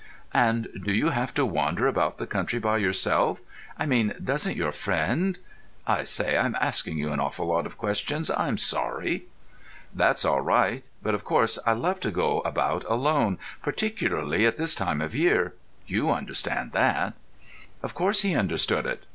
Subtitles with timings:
[0.33, 3.39] "And do you have to wander about the country by yourself?
[3.77, 8.31] I mean, doesn't your friend—I say, I'm asking you an awful lot of questions.
[8.31, 9.25] I'm sorry."
[9.93, 10.83] "That's all right.
[11.03, 15.53] But, of course, I love to go about alone, particularly at this time of year.
[15.85, 17.13] You understand that."
[17.83, 19.05] Of course he understood it.